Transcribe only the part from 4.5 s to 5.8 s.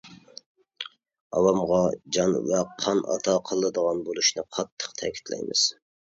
قاتتىق تەكىتلەيمىز.